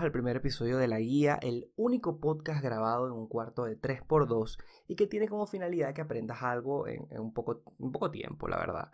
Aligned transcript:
al 0.00 0.12
primer 0.12 0.36
episodio 0.36 0.78
de 0.78 0.88
La 0.88 0.98
Guía, 0.98 1.38
el 1.42 1.72
único 1.76 2.20
podcast 2.20 2.62
grabado 2.62 3.06
en 3.06 3.12
un 3.12 3.28
cuarto 3.28 3.64
de 3.64 3.80
3x2 3.80 4.58
y 4.88 4.96
que 4.96 5.06
tiene 5.06 5.28
como 5.28 5.46
finalidad 5.46 5.94
que 5.94 6.00
aprendas 6.00 6.42
algo 6.42 6.86
en, 6.86 7.06
un, 7.18 7.32
poco, 7.32 7.62
un 7.78 7.92
poco 7.92 8.10
tiempo, 8.10 8.48
la 8.48 8.58
verdad. 8.58 8.90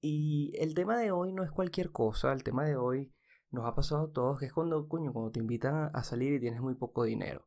Y 0.00 0.52
el 0.58 0.74
tema 0.74 0.96
de 0.96 1.10
hoy 1.10 1.32
no 1.32 1.42
es 1.44 1.50
cualquier 1.50 1.92
cosa, 1.92 2.32
el 2.32 2.42
tema 2.42 2.64
de 2.64 2.76
hoy 2.76 3.12
nos 3.50 3.66
ha 3.66 3.74
pasado 3.74 4.06
a 4.06 4.12
todos, 4.12 4.38
que 4.38 4.46
es 4.46 4.52
cuando, 4.52 4.88
cuño, 4.88 5.12
cuando 5.12 5.30
te 5.30 5.40
invitan 5.40 5.90
a 5.92 6.02
salir 6.02 6.32
y 6.32 6.40
tienes 6.40 6.60
muy 6.60 6.74
poco 6.74 7.04
dinero. 7.04 7.46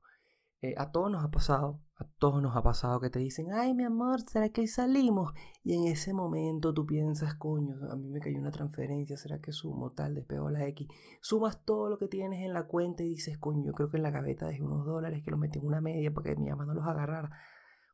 Eh, 0.62 0.74
a 0.78 0.92
todos 0.92 1.12
nos 1.12 1.24
ha 1.24 1.30
pasado, 1.30 1.82
a 1.98 2.06
todos 2.18 2.42
nos 2.42 2.56
ha 2.56 2.64
pasado 2.64 3.00
que 3.00 3.10
te 3.10 3.20
dicen, 3.20 3.52
ay 3.52 3.74
mi 3.74 3.84
amor, 3.84 4.22
¿será 4.22 4.50
que 4.50 4.68
salimos? 4.68 5.34
Y 5.64 5.76
en 5.76 5.92
ese 5.92 6.14
momento 6.14 6.74
tú 6.74 6.86
piensas, 6.86 7.36
coño, 7.36 7.76
a 7.92 7.96
mí 7.96 8.10
me 8.10 8.20
cayó 8.20 8.40
una 8.40 8.52
transferencia, 8.52 9.18
¿será 9.18 9.40
que 9.40 9.52
sumo 9.52 9.92
tal, 9.92 10.16
despego 10.16 10.50
la 10.50 10.66
X? 10.68 10.88
Sumas 11.22 11.64
todo 11.66 11.90
lo 11.90 11.98
que 11.98 12.08
tienes 12.08 12.42
en 12.42 12.54
la 12.54 12.68
cuenta 12.68 13.04
y 13.04 13.10
dices, 13.10 13.38
coño, 13.38 13.64
yo 13.66 13.74
creo 13.74 13.92
que 13.92 13.98
en 13.98 14.04
la 14.04 14.12
gaveta 14.12 14.48
dejé 14.48 14.64
unos 14.64 14.86
dólares 14.86 15.24
que 15.24 15.32
los 15.32 15.40
metí 15.40 15.60
en 15.60 15.66
una 15.66 15.82
media 15.82 16.14
para 16.14 16.32
que 16.32 16.36
mi 16.40 16.50
mamá 16.50 16.66
no 16.66 16.74
los 16.74 16.88
agarrara. 16.88 17.32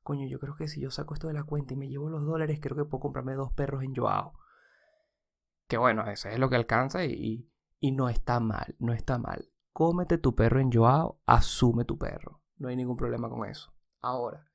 Coño, 0.04 0.28
yo 0.28 0.40
creo 0.40 0.56
que 0.56 0.68
si 0.68 0.82
yo 0.82 0.92
saco 0.92 1.14
esto 1.14 1.28
de 1.28 1.34
la 1.34 1.44
cuenta 1.44 1.74
y 1.74 1.78
me 1.78 1.90
llevo 1.90 2.10
los 2.10 2.26
dólares, 2.26 2.60
creo 2.62 2.76
que 2.78 2.86
puedo 2.86 3.02
comprarme 3.02 3.34
dos 3.34 3.52
perros 3.54 3.84
en 3.84 3.96
Joao. 3.96 4.34
Que 5.68 5.78
bueno, 5.78 6.06
eso 6.08 6.30
es 6.30 6.40
lo 6.40 6.50
que 6.50 6.56
alcanza 6.56 7.06
y, 7.06 7.50
y 7.80 7.92
no 7.92 8.08
está 8.10 8.40
mal, 8.40 8.76
no 8.80 8.94
está 8.94 9.18
mal. 9.18 9.50
Cómete 9.74 10.18
tu 10.18 10.36
perro 10.36 10.60
en 10.60 10.72
Joao, 10.72 11.22
asume 11.26 11.86
tu 11.86 11.98
perro. 11.98 12.41
No 12.62 12.68
hay 12.68 12.76
ningún 12.76 12.96
problema 12.96 13.28
con 13.28 13.50
eso. 13.50 13.74
Ahora, 14.02 14.46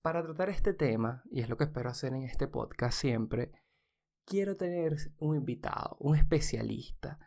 para 0.00 0.22
tratar 0.22 0.48
este 0.48 0.72
tema, 0.74 1.24
y 1.28 1.40
es 1.40 1.48
lo 1.48 1.56
que 1.56 1.64
espero 1.64 1.90
hacer 1.90 2.14
en 2.14 2.22
este 2.22 2.46
podcast 2.46 2.96
siempre, 2.96 3.50
quiero 4.24 4.56
tener 4.56 4.96
un 5.18 5.34
invitado, 5.34 5.96
un 5.98 6.14
especialista. 6.14 7.18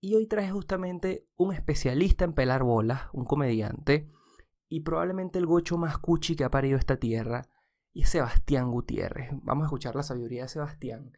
Y 0.00 0.14
hoy 0.14 0.28
traje 0.28 0.50
justamente 0.50 1.28
un 1.36 1.52
especialista 1.52 2.24
en 2.24 2.32
pelar 2.32 2.62
bolas, 2.62 3.02
un 3.12 3.26
comediante, 3.26 4.08
y 4.66 4.80
probablemente 4.80 5.38
el 5.38 5.44
gocho 5.44 5.76
más 5.76 5.98
cuchi 5.98 6.36
que 6.36 6.44
ha 6.44 6.50
parido 6.50 6.78
esta 6.78 6.96
tierra, 6.96 7.42
y 7.92 8.04
es 8.04 8.08
Sebastián 8.08 8.70
Gutiérrez. 8.70 9.28
Vamos 9.42 9.64
a 9.64 9.66
escuchar 9.66 9.94
la 9.94 10.02
sabiduría 10.02 10.44
de 10.44 10.48
Sebastián. 10.48 11.12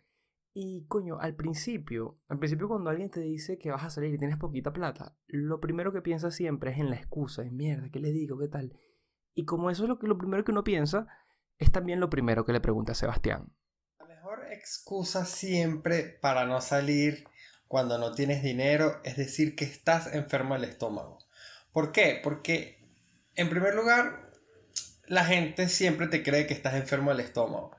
Y 0.58 0.86
coño, 0.86 1.18
al 1.20 1.36
principio, 1.36 2.18
al 2.28 2.38
principio 2.38 2.66
cuando 2.66 2.88
alguien 2.88 3.10
te 3.10 3.20
dice 3.20 3.58
que 3.58 3.70
vas 3.70 3.84
a 3.84 3.90
salir 3.90 4.14
y 4.14 4.18
tienes 4.18 4.38
poquita 4.38 4.72
plata, 4.72 5.14
lo 5.26 5.60
primero 5.60 5.92
que 5.92 6.00
piensas 6.00 6.34
siempre 6.34 6.70
es 6.70 6.78
en 6.78 6.88
la 6.88 6.96
excusa, 6.96 7.42
es 7.42 7.52
mierda, 7.52 7.90
¿qué 7.92 8.00
le 8.00 8.10
digo? 8.10 8.38
¿Qué 8.38 8.48
tal? 8.48 8.72
Y 9.34 9.44
como 9.44 9.68
eso 9.68 9.82
es 9.82 9.90
lo, 9.90 9.98
que, 9.98 10.06
lo 10.06 10.16
primero 10.16 10.44
que 10.44 10.52
uno 10.52 10.64
piensa, 10.64 11.08
es 11.58 11.70
también 11.70 12.00
lo 12.00 12.08
primero 12.08 12.46
que 12.46 12.54
le 12.54 12.62
pregunta 12.62 12.92
a 12.92 12.94
Sebastián. 12.94 13.52
La 13.98 14.06
mejor 14.06 14.46
excusa 14.50 15.26
siempre 15.26 16.16
para 16.22 16.46
no 16.46 16.62
salir 16.62 17.24
cuando 17.68 17.98
no 17.98 18.12
tienes 18.12 18.42
dinero 18.42 19.02
es 19.04 19.18
decir 19.18 19.56
que 19.56 19.66
estás 19.66 20.14
enfermo 20.14 20.54
del 20.54 20.64
estómago. 20.64 21.18
¿Por 21.70 21.92
qué? 21.92 22.18
Porque, 22.24 22.82
en 23.34 23.50
primer 23.50 23.74
lugar, 23.74 24.32
la 25.06 25.26
gente 25.26 25.68
siempre 25.68 26.06
te 26.06 26.22
cree 26.22 26.46
que 26.46 26.54
estás 26.54 26.76
enfermo 26.76 27.10
del 27.10 27.20
estómago. 27.20 27.76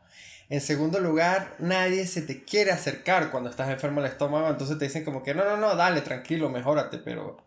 En 0.50 0.62
segundo 0.62 1.00
lugar, 1.00 1.56
nadie 1.59 2.08
se 2.08 2.22
te 2.22 2.45
quiere 2.45 2.72
acercar 2.72 3.31
cuando 3.31 3.50
estás 3.50 3.70
enfermo 3.70 4.02
del 4.02 4.12
estómago. 4.12 4.48
Entonces 4.50 4.78
te 4.78 4.86
dicen 4.86 5.03
como 5.03 5.22
que 5.22 5.34
no, 5.34 5.44
no, 5.44 5.58
no, 5.58 5.76
dale, 5.76 6.02
tranquilo, 6.02 6.50
mejórate, 6.50 7.00
pero, 7.00 7.38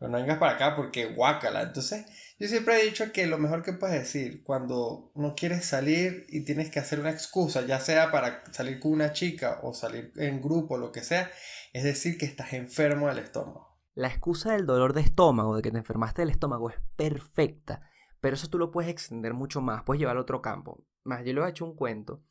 no 0.00 0.10
vengas 0.10 0.38
para 0.38 0.54
acá 0.54 0.74
porque 0.74 1.06
guácala. 1.06 1.62
Entonces, 1.62 2.06
yo 2.38 2.48
siempre 2.48 2.80
he 2.80 2.84
dicho 2.84 3.12
que 3.12 3.26
lo 3.26 3.38
mejor 3.38 3.62
que 3.62 3.74
puedes 3.74 3.98
decir 3.98 4.42
cuando 4.42 5.12
no 5.14 5.34
quieres 5.34 5.66
salir 5.66 6.26
y 6.30 6.44
tienes 6.44 6.70
que 6.70 6.78
hacer 6.78 6.98
una 6.98 7.10
excusa, 7.10 7.62
ya 7.66 7.78
sea 7.78 8.10
para 8.10 8.42
salir 8.52 8.80
con 8.80 8.92
una 8.92 9.12
chica 9.12 9.60
o 9.62 9.74
salir 9.74 10.12
en 10.16 10.40
grupo, 10.40 10.78
lo 10.78 10.92
que 10.92 11.02
sea, 11.02 11.30
es 11.72 11.84
decir 11.84 12.16
que 12.16 12.26
estás 12.26 12.54
enfermo 12.54 13.08
del 13.08 13.18
estómago. 13.18 13.74
La 13.94 14.08
excusa 14.08 14.52
del 14.52 14.66
dolor 14.66 14.94
de 14.94 15.02
estómago, 15.02 15.56
de 15.56 15.62
que 15.62 15.70
te 15.70 15.78
enfermaste 15.78 16.22
del 16.22 16.30
estómago, 16.30 16.70
es 16.70 16.76
perfecta. 16.96 17.82
Pero 18.20 18.34
eso 18.34 18.48
tú 18.48 18.58
lo 18.58 18.70
puedes 18.70 18.90
extender 18.90 19.34
mucho 19.34 19.60
más, 19.60 19.82
puedes 19.84 20.00
llevarlo 20.00 20.20
a 20.20 20.22
otro 20.22 20.40
campo. 20.40 20.82
Más, 21.04 21.24
yo 21.24 21.32
le 21.32 21.42
he 21.42 21.48
hecho 21.48 21.64
un 21.64 21.76
cuento 21.76 22.22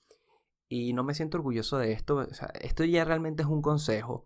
y 0.67 0.93
no 0.93 1.03
me 1.03 1.13
siento 1.13 1.37
orgulloso 1.37 1.77
de 1.77 1.91
esto. 1.91 2.17
O 2.17 2.33
sea, 2.33 2.47
esto 2.59 2.83
ya 2.83 3.05
realmente 3.05 3.43
es 3.43 3.49
un 3.49 3.61
consejo. 3.61 4.25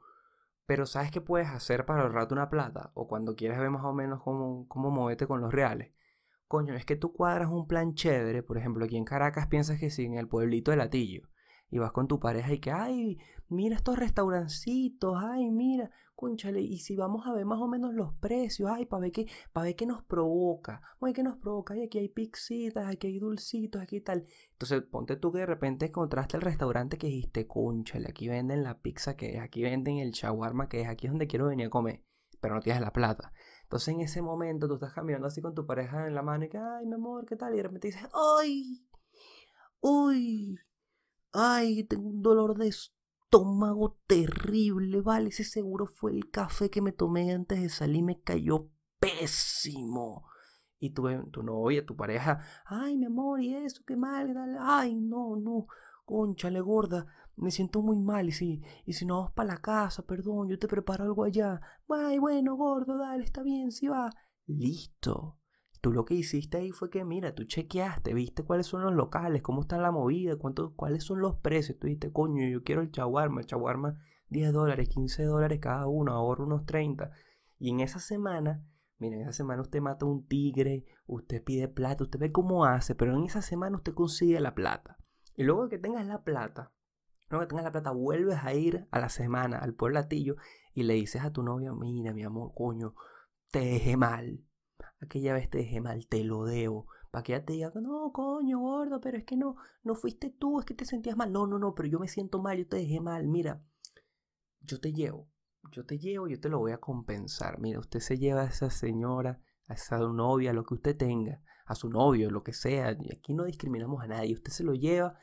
Pero 0.66 0.86
¿sabes 0.86 1.12
qué 1.12 1.22
puedes 1.22 1.48
hacer 1.50 1.86
para 1.86 2.04
ahorrarte 2.04 2.34
una 2.34 2.50
plata? 2.50 2.92
O 2.94 3.08
cuando 3.08 3.36
quieres 3.36 3.60
ver 3.60 3.70
más 3.70 3.86
o 3.86 3.94
menos 3.94 4.22
cómo, 4.22 4.68
cómo 4.68 4.92
moverte 4.92 5.28
con 5.28 5.42
los 5.42 5.54
reales. 5.54 5.94
Coño, 6.48 6.76
es 6.76 6.86
que 6.86 6.96
tú 6.96 7.14
cuadras 7.14 7.50
un 7.50 7.68
plan 7.68 7.94
chévere. 7.94 8.44
Por 8.44 8.58
ejemplo, 8.58 8.86
aquí 8.86 8.98
en 8.98 9.06
Caracas 9.06 9.48
piensas 9.48 9.80
que 9.80 9.90
sí, 9.90 10.06
en 10.06 10.16
el 10.16 10.28
pueblito 10.28 10.72
de 10.72 10.78
Latillo. 10.78 11.28
Y 11.70 11.80
vas 11.80 11.92
con 11.92 12.08
tu 12.08 12.20
pareja 12.20 12.54
y 12.54 12.60
que, 12.60 12.72
ay, 12.72 13.18
mira 13.50 13.76
estos 13.76 13.98
restaurancitos, 13.98 15.18
ay, 15.22 15.50
mira, 15.52 15.92
conchale, 16.16 16.62
y 16.62 16.80
si 16.80 16.96
vamos 16.96 17.28
a 17.28 17.34
ver 17.34 17.46
más 17.46 17.60
o 17.60 17.68
menos 17.68 17.94
los 17.94 18.14
precios, 18.16 18.72
ay, 18.74 18.86
para 18.86 19.02
ver 19.02 19.12
qué, 19.12 19.28
para 19.54 19.66
ver 19.66 19.76
qué 19.76 19.86
nos 19.86 20.04
provoca, 20.04 20.82
ay, 21.00 21.14
qué 21.14 21.22
nos 21.22 21.38
provoca, 21.38 21.76
ay, 21.76 21.84
aquí 21.84 22.00
hay 22.00 22.10
pixitas, 22.10 22.88
aquí 22.88 23.08
hay 23.08 23.20
dulcitos, 23.20 23.82
aquí 23.82 24.02
tal. 24.02 24.26
Entonces, 24.54 24.82
ponte 24.82 25.16
tú 25.18 25.32
que 25.32 25.40
de 25.40 25.46
repente 25.46 25.86
encontraste 25.86 26.38
el 26.38 26.42
restaurante 26.42 26.98
que 26.98 27.08
dijiste, 27.08 27.48
conchale, 27.48 28.08
aquí 28.10 28.28
venden 28.28 28.64
la 28.64 28.80
pizza 28.80 29.16
que 29.16 29.36
es, 29.36 29.42
aquí 29.42 29.62
venden 29.62 29.98
el 29.98 30.12
shawarma 30.12 30.68
que 30.70 30.82
es, 30.82 30.88
aquí 30.88 31.06
es 31.06 31.12
donde 31.12 31.28
quiero 31.28 31.48
venir 31.48 31.68
a 31.68 31.70
comer, 31.70 32.04
pero 32.42 32.56
no 32.56 32.62
tienes 32.62 32.82
la 32.82 32.92
plata. 32.92 33.32
Entonces, 33.64 33.90
en 33.90 34.02
ese 34.02 34.22
momento 34.22 34.68
tú 34.68 34.74
estás 34.76 34.94
caminando 34.94 35.28
así 35.28 35.42
con 35.42 35.54
tu 35.54 35.66
pareja 35.66 36.08
en 36.08 36.16
la 36.16 36.24
mano 36.24 36.46
y 36.46 36.50
que, 36.50 36.58
ay, 36.58 36.88
mi 36.88 36.96
amor, 36.96 37.26
¿qué 37.26 37.36
tal? 37.36 37.54
Y 37.54 37.58
de 37.58 37.64
repente 37.64 37.90
dices, 37.90 38.10
ay, 38.40 38.84
uy, 39.82 40.58
ay, 41.38 41.84
tengo 41.84 42.10
un 42.10 42.22
dolor 42.24 42.58
de 42.58 42.68
estómago 42.68 44.00
terrible, 44.08 45.02
vale, 45.02 45.30
ese 45.30 45.44
seguro 45.44 45.86
fue 45.86 46.12
el 46.12 46.32
café 46.32 46.72
que 46.72 46.82
me 46.82 46.92
tomé 46.92 47.32
antes 47.32 47.62
de 47.62 47.70
salir, 47.70 48.04
me 48.04 48.20
cayó 48.20 48.70
pésimo. 49.00 50.26
Y 50.80 50.92
tu, 50.92 51.08
tu 51.32 51.44
novia, 51.44 51.86
tu 51.86 51.96
pareja, 51.96 52.40
ay, 52.66 52.98
mi 52.98 53.06
amor, 53.06 53.42
y 53.42 53.56
eso, 53.56 53.84
qué 53.86 53.96
mal, 53.96 54.34
dale, 54.34 54.58
ay, 54.60 54.96
no, 54.96 55.36
no, 55.36 55.68
conchale 56.06 56.60
gorda, 56.60 57.06
me 57.36 57.52
siento 57.52 57.82
muy 57.82 58.00
mal, 58.00 58.30
y 58.30 58.32
si, 58.32 58.62
y 58.86 58.94
si 58.94 59.06
no 59.06 59.22
vas 59.22 59.32
para 59.32 59.54
la 59.54 59.62
casa, 59.62 60.06
perdón, 60.06 60.50
yo 60.50 60.58
te 60.58 60.68
preparo 60.68 61.04
algo 61.04 61.24
allá, 61.24 61.62
ay, 61.90 62.18
bueno, 62.18 62.56
gordo, 62.56 62.98
dale, 62.98 63.24
está 63.24 63.44
bien, 63.44 63.72
si 63.72 63.88
va, 63.88 64.12
listo. 64.48 65.38
Tú 65.82 65.94
lo 65.94 66.06
que 66.06 66.16
hiciste 66.16 66.58
ahí 66.58 66.72
fue 66.72 66.90
que, 66.90 67.04
mira, 67.04 67.36
tú 67.36 67.44
chequeaste, 67.44 68.14
viste 68.14 68.44
cuáles 68.44 68.66
son 68.66 68.82
los 68.82 68.94
locales, 68.94 69.42
cómo 69.42 69.62
está 69.62 69.78
la 69.78 69.92
movida, 69.92 70.36
cuánto, 70.36 70.74
cuáles 70.76 71.04
son 71.04 71.20
los 71.20 71.36
precios. 71.38 71.78
Tú 71.78 71.88
dijiste, 71.88 72.12
coño, 72.12 72.48
yo 72.48 72.64
quiero 72.64 72.82
el 72.82 72.92
chaguarma, 72.92 73.42
el 73.42 73.48
chaguarma 73.48 73.98
10 74.30 74.52
dólares, 74.54 74.90
15 74.90 75.24
dólares 75.24 75.60
cada 75.62 75.88
uno, 75.88 76.14
ahorro 76.14 76.46
unos 76.46 76.66
30. 76.66 77.12
Y 77.60 77.70
en 77.70 77.80
esa 77.80 78.00
semana, 78.00 78.66
mira, 78.98 79.16
en 79.16 79.22
esa 79.24 79.34
semana 79.34 79.62
usted 79.62 79.82
mata 79.82 80.06
un 80.06 80.26
tigre, 80.26 80.86
usted 81.06 81.44
pide 81.44 81.68
plata, 81.68 82.04
usted 82.04 82.20
ve 82.20 82.32
cómo 82.32 82.66
hace, 82.66 82.96
pero 82.96 83.16
en 83.16 83.24
esa 83.24 83.42
semana 83.42 83.78
usted 83.78 83.94
consigue 83.94 84.40
la 84.40 84.56
plata. 84.56 84.98
Y 85.36 85.44
luego 85.44 85.70
que 85.70 85.78
tengas 85.78 86.06
la 86.08 86.24
plata, 86.24 86.74
luego 87.30 87.44
que 87.44 87.50
tengas 87.50 87.66
la 87.66 87.72
plata, 87.72 87.92
vuelves 87.92 88.40
a 88.44 88.54
ir 88.54 88.88
a 88.92 89.00
la 89.00 89.10
semana 89.10 89.60
al 89.60 89.76
pueblatillo 89.76 90.36
y 90.74 90.84
le 90.84 90.96
dices 90.96 91.24
a 91.24 91.32
tu 91.32 91.44
novia, 91.44 91.72
mira, 91.74 92.14
mi 92.14 92.24
amor, 92.24 92.54
coño, 92.56 92.96
te 93.52 93.60
dejé 93.60 93.96
mal 93.96 94.47
aquella 95.02 95.34
vez 95.34 95.50
te 95.50 95.60
dejé 95.60 95.82
mal, 95.82 96.08
te 96.08 96.24
lo 96.24 96.46
debo. 96.46 96.88
Para 97.12 97.24
que 97.24 97.34
ella 97.34 97.46
te 97.46 97.54
diga, 97.54 97.72
no, 97.76 98.12
coño, 98.12 98.60
gordo, 98.60 99.00
pero 99.00 99.18
es 99.18 99.24
que 99.24 99.38
no, 99.38 99.56
no 99.84 99.96
fuiste 99.96 100.30
tú, 100.30 100.60
es 100.60 100.66
que 100.66 100.74
te 100.74 100.86
sentías 100.86 101.16
mal. 101.16 101.32
No, 101.32 101.48
no, 101.48 101.58
no, 101.58 101.74
pero 101.74 101.88
yo 101.88 102.00
me 102.00 102.08
siento 102.08 102.42
mal, 102.42 102.58
yo 102.58 102.68
te 102.68 102.78
dejé 102.78 103.00
mal. 103.00 103.28
Mira, 103.28 103.64
yo 104.62 104.80
te 104.80 104.94
llevo, 104.94 105.30
yo 105.72 105.86
te 105.86 105.98
llevo, 105.98 106.28
yo 106.28 106.40
te 106.40 106.50
lo 106.50 106.60
voy 106.60 106.74
a 106.74 106.80
compensar. 106.80 107.60
Mira, 107.60 107.80
usted 107.80 108.00
se 108.00 108.18
lleva 108.18 108.42
a 108.42 108.48
esa 108.48 108.70
señora, 108.70 109.42
a 109.68 109.74
esa 109.74 109.98
novia, 110.00 110.54
lo 110.54 110.66
que 110.66 110.76
usted 110.76 110.98
tenga, 110.98 111.42
a 111.66 111.76
su 111.76 111.90
novio, 111.90 112.30
lo 112.30 112.44
que 112.44 112.54
sea. 112.54 112.96
Y 113.00 113.14
aquí 113.14 113.34
no 113.34 113.46
discriminamos 113.46 114.04
a 114.04 114.08
nadie. 114.08 114.34
Usted 114.34 114.52
se 114.52 114.64
lo 114.64 114.74
lleva 114.74 115.18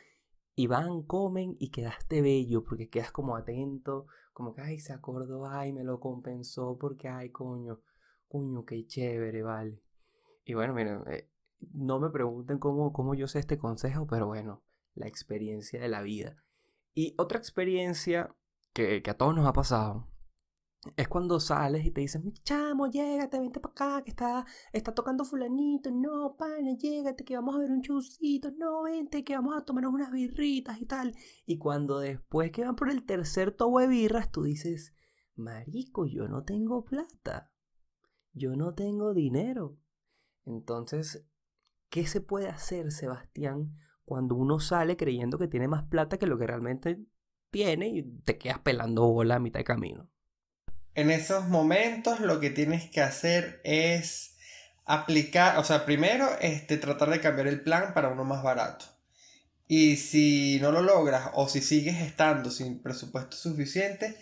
y 0.54 0.66
van, 0.66 1.02
comen 1.02 1.56
y 1.58 1.70
quedaste 1.70 2.22
bello 2.22 2.64
porque 2.64 2.88
quedas 2.88 3.12
como 3.12 3.36
atento, 3.36 4.06
como 4.32 4.54
que, 4.54 4.62
ay, 4.62 4.80
se 4.80 4.92
acordó, 4.92 5.46
ay, 5.46 5.72
me 5.72 5.84
lo 5.84 6.00
compensó 6.00 6.78
porque, 6.78 7.08
ay, 7.08 7.30
coño 7.30 7.80
Coño, 8.34 8.64
qué 8.64 8.84
chévere, 8.84 9.44
vale. 9.44 9.80
Y 10.44 10.54
bueno, 10.54 10.74
miren, 10.74 11.04
eh, 11.06 11.30
no 11.72 12.00
me 12.00 12.10
pregunten 12.10 12.58
cómo, 12.58 12.92
cómo 12.92 13.14
yo 13.14 13.28
sé 13.28 13.38
este 13.38 13.58
consejo, 13.58 14.08
pero 14.08 14.26
bueno, 14.26 14.64
la 14.94 15.06
experiencia 15.06 15.80
de 15.80 15.88
la 15.88 16.02
vida. 16.02 16.42
Y 16.94 17.14
otra 17.16 17.38
experiencia 17.38 18.34
que, 18.72 19.00
a 19.06 19.14
todos 19.14 19.36
nos 19.36 19.46
ha 19.46 19.52
pasado 19.52 20.08
es 20.96 21.06
cuando 21.06 21.38
sales 21.38 21.86
y 21.86 21.92
te 21.92 22.00
dicen, 22.00 22.32
chamo, 22.42 22.88
llégate, 22.88 23.38
vente 23.38 23.60
para 23.60 23.70
acá, 23.70 24.02
que 24.02 24.10
está, 24.10 24.44
está 24.72 24.92
tocando 24.92 25.24
fulanito, 25.24 25.92
no, 25.92 26.34
pana, 26.36 26.74
llégate, 26.76 27.24
que 27.24 27.36
vamos 27.36 27.54
a 27.54 27.58
ver 27.58 27.70
un 27.70 27.82
chusito, 27.82 28.50
no, 28.50 28.82
vente, 28.82 29.22
que 29.22 29.36
vamos 29.36 29.56
a 29.56 29.64
tomarnos 29.64 29.94
unas 29.94 30.10
birritas 30.10 30.80
y 30.80 30.86
tal. 30.86 31.14
Y 31.46 31.58
cuando 31.58 32.00
después 32.00 32.50
que 32.50 32.64
van 32.64 32.74
por 32.74 32.90
el 32.90 33.06
tercer 33.06 33.52
tobo 33.52 33.78
de 33.78 33.86
birras, 33.86 34.32
tú 34.32 34.42
dices, 34.42 34.92
marico, 35.36 36.04
yo 36.04 36.26
no 36.26 36.42
tengo 36.42 36.84
plata 36.84 37.52
yo 38.34 38.54
no 38.56 38.74
tengo 38.74 39.14
dinero. 39.14 39.78
Entonces, 40.44 41.24
¿qué 41.88 42.06
se 42.06 42.20
puede 42.20 42.48
hacer, 42.48 42.92
Sebastián, 42.92 43.78
cuando 44.04 44.34
uno 44.34 44.60
sale 44.60 44.96
creyendo 44.96 45.38
que 45.38 45.48
tiene 45.48 45.68
más 45.68 45.84
plata 45.84 46.18
que 46.18 46.26
lo 46.26 46.38
que 46.38 46.46
realmente 46.46 47.00
tiene 47.50 47.88
y 47.88 48.02
te 48.02 48.36
quedas 48.36 48.58
pelando 48.58 49.06
bola 49.06 49.36
a 49.36 49.40
mitad 49.40 49.60
de 49.60 49.64
camino? 49.64 50.10
en 50.94 51.10
esos 51.10 51.48
momentos 51.48 52.20
lo 52.20 52.40
que 52.40 52.50
tienes 52.50 52.88
que 52.90 53.00
hacer 53.00 53.60
es 53.64 54.36
aplicar, 54.84 55.58
o 55.58 55.64
sea, 55.64 55.84
primero 55.84 56.28
este, 56.40 56.76
tratar 56.76 57.10
de 57.10 57.20
cambiar 57.20 57.48
el 57.48 57.62
plan 57.62 57.94
para 57.94 58.08
uno 58.08 58.24
más 58.24 58.42
barato. 58.42 58.86
Y 59.66 59.96
si 59.96 60.58
no 60.60 60.70
lo 60.70 60.82
logras 60.82 61.30
o 61.34 61.48
si 61.48 61.62
sigues 61.62 62.00
estando 62.02 62.50
sin 62.50 62.82
presupuesto 62.82 63.36
suficiente, 63.36 64.16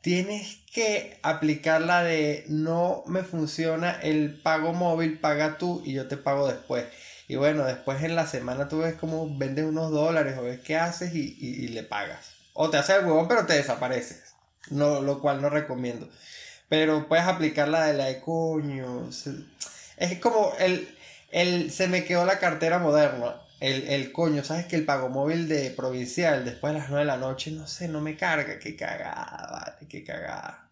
tienes 0.00 0.58
que 0.72 1.18
aplicar 1.22 1.82
la 1.82 2.02
de 2.02 2.44
no 2.48 3.02
me 3.06 3.22
funciona 3.22 3.92
el 4.02 4.34
pago 4.40 4.72
móvil, 4.72 5.18
paga 5.18 5.58
tú 5.58 5.82
y 5.84 5.92
yo 5.92 6.08
te 6.08 6.16
pago 6.16 6.48
después. 6.48 6.86
Y 7.28 7.36
bueno, 7.36 7.64
después 7.64 8.02
en 8.02 8.16
la 8.16 8.26
semana 8.26 8.68
tú 8.68 8.78
ves 8.78 8.94
cómo 8.94 9.28
vendes 9.38 9.64
unos 9.64 9.90
dólares 9.90 10.36
o 10.38 10.42
ves 10.42 10.60
qué 10.60 10.76
haces 10.76 11.14
y, 11.14 11.68
le 11.68 11.82
pagas. 11.82 12.32
O 12.54 12.70
te 12.70 12.78
haces 12.78 12.96
el 12.96 13.06
huevón 13.06 13.28
pero 13.28 13.46
te 13.46 13.54
desapareces. 13.54 14.34
No, 14.70 15.00
lo 15.00 15.20
cual 15.20 15.40
no 15.40 15.48
recomiendo. 15.48 16.08
Pero 16.68 17.08
puedes 17.08 17.26
aplicar 17.26 17.68
la 17.68 17.84
de 17.84 17.94
la 17.94 18.06
de 18.06 18.20
coño. 18.20 19.08
Es 19.96 20.18
como 20.20 20.52
el, 20.58 20.88
el 21.30 21.70
se 21.70 21.88
me 21.88 22.04
quedó 22.04 22.24
la 22.24 22.38
cartera 22.38 22.78
moderna. 22.78 23.40
El, 23.60 23.88
el, 23.88 24.10
coño, 24.10 24.42
¿sabes 24.42 24.64
que 24.64 24.76
el 24.76 24.86
pago 24.86 25.10
móvil 25.10 25.46
de 25.46 25.70
provincial 25.70 26.46
después 26.46 26.72
de 26.72 26.78
las 26.80 26.88
9 26.88 27.00
de 27.00 27.06
la 27.06 27.18
noche, 27.18 27.52
no 27.52 27.66
sé, 27.66 27.88
no 27.88 28.00
me 28.00 28.16
carga? 28.16 28.58
Qué 28.58 28.74
cagada, 28.74 29.48
vale, 29.52 29.86
qué 29.86 30.02
cagada. 30.02 30.70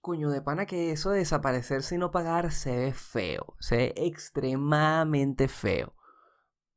Coño, 0.00 0.30
de 0.30 0.42
pana 0.42 0.66
que 0.66 0.90
eso 0.90 1.10
de 1.10 1.20
desaparecer 1.20 1.84
sin 1.84 2.00
no 2.00 2.10
pagar 2.10 2.50
se 2.50 2.76
ve 2.76 2.92
feo, 2.92 3.54
se 3.60 3.76
ve 3.76 3.94
extremadamente 3.96 5.46
feo. 5.46 5.94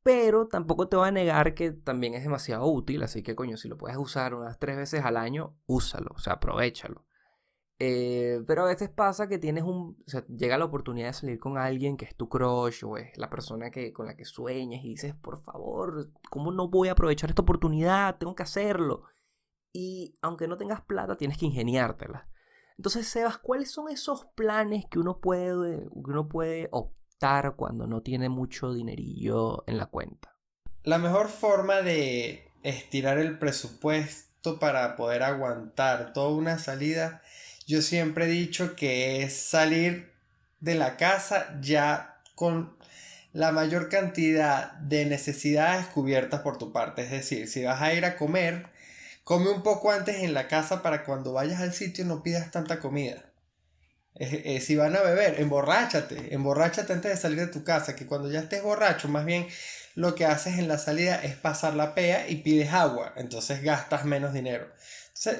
Pero 0.03 0.47
tampoco 0.47 0.87
te 0.87 0.95
voy 0.97 1.07
a 1.07 1.11
negar 1.11 1.55
que 1.55 1.71
también 1.71 2.13
es 2.13 2.23
demasiado 2.23 2.67
útil, 2.67 3.01
así 3.01 3.23
que 3.23 3.35
coño, 3.35 3.57
si 3.57 3.67
lo 3.69 3.77
puedes 3.77 3.97
usar 3.97 4.35
unas 4.35 4.59
tres 4.59 4.77
veces 4.77 5.03
al 5.03 5.17
año, 5.17 5.57
úsalo, 5.65 6.11
o 6.15 6.19
sea, 6.19 6.33
aprovechalo. 6.33 7.05
Eh, 7.81 8.43
pero 8.45 8.63
a 8.63 8.67
veces 8.67 8.89
pasa 8.89 9.29
que 9.29 9.37
tienes 9.37 9.63
un. 9.63 9.97
Llega 10.27 10.57
la 10.57 10.65
oportunidad 10.65 11.07
de 11.07 11.13
salir 11.13 11.39
con 11.39 11.57
alguien 11.57 11.95
que 11.95 12.03
es 12.03 12.15
tu 12.15 12.27
crush 12.27 12.83
o 12.83 12.97
es 12.97 13.17
la 13.17 13.29
persona 13.29 13.71
que, 13.71 13.93
con 13.93 14.05
la 14.05 14.17
que 14.17 14.25
sueñas 14.25 14.83
y 14.83 14.89
dices, 14.89 15.15
por 15.15 15.41
favor, 15.41 16.11
¿cómo 16.29 16.51
no 16.51 16.67
voy 16.67 16.89
a 16.89 16.91
aprovechar 16.91 17.29
esta 17.29 17.41
oportunidad? 17.41 18.17
Tengo 18.17 18.35
que 18.35 18.43
hacerlo. 18.43 19.03
Y 19.71 20.13
aunque 20.21 20.47
no 20.47 20.57
tengas 20.57 20.81
plata, 20.81 21.15
tienes 21.15 21.37
que 21.37 21.45
ingeniártela. 21.45 22.27
Entonces, 22.77 23.07
Sebas, 23.07 23.37
¿cuáles 23.37 23.71
son 23.71 23.89
esos 23.89 24.25
planes 24.35 24.85
que 24.89 24.99
uno 24.99 25.19
puede, 25.19 25.87
uno 25.91 26.27
puede 26.27 26.67
optar 26.71 27.55
cuando 27.55 27.87
no 27.87 28.01
tiene 28.01 28.27
mucho 28.27 28.73
dinerillo 28.73 29.63
en 29.67 29.77
la 29.77 29.85
cuenta? 29.85 30.35
La 30.83 30.97
mejor 30.97 31.27
forma 31.27 31.81
de 31.81 32.51
estirar 32.63 33.19
el 33.19 33.37
presupuesto 33.37 34.59
para 34.59 34.95
poder 34.95 35.23
aguantar 35.23 36.13
toda 36.13 36.29
una 36.29 36.57
salida 36.57 37.21
yo 37.69 37.83
siempre 37.83 38.25
he 38.25 38.29
dicho 38.29 38.75
que 38.75 39.21
es 39.21 39.31
salir 39.31 40.11
de 40.59 40.73
la 40.73 40.97
casa 40.97 41.55
ya 41.61 42.19
con 42.33 42.75
la 43.31 43.51
mayor 43.51 43.89
cantidad 43.89 44.71
de 44.79 45.05
necesidades 45.05 45.85
cubiertas 45.85 46.41
por 46.41 46.57
tu 46.57 46.73
parte. 46.73 47.03
Es 47.03 47.11
decir, 47.11 47.47
si 47.47 47.63
vas 47.63 47.79
a 47.79 47.93
ir 47.93 48.05
a 48.05 48.17
comer, 48.17 48.65
come 49.23 49.51
un 49.51 49.61
poco 49.61 49.91
antes 49.91 50.15
en 50.23 50.33
la 50.33 50.47
casa 50.47 50.81
para 50.81 51.03
cuando 51.03 51.33
vayas 51.33 51.61
al 51.61 51.71
sitio 51.71 52.05
no 52.05 52.23
pidas 52.23 52.49
tanta 52.49 52.79
comida. 52.79 53.23
si 54.15 54.75
van 54.75 54.95
a 54.95 55.01
beber, 55.01 55.39
emborráchate, 55.39 56.33
emborráchate 56.33 56.91
antes 56.91 57.11
de 57.11 57.17
salir 57.17 57.37
de 57.37 57.53
tu 57.53 57.63
casa, 57.63 57.95
que 57.95 58.07
cuando 58.07 58.31
ya 58.31 58.39
estés 58.39 58.63
borracho, 58.63 59.09
más 59.09 59.25
bien 59.25 59.47
lo 59.93 60.15
que 60.15 60.25
haces 60.25 60.57
en 60.57 60.67
la 60.67 60.79
salida 60.79 61.21
es 61.21 61.35
pasar 61.35 61.75
la 61.75 61.93
pea 61.93 62.27
y 62.29 62.37
pides 62.37 62.73
agua, 62.73 63.13
entonces 63.15 63.61
gastas 63.61 64.05
menos 64.05 64.33
dinero. 64.33 64.67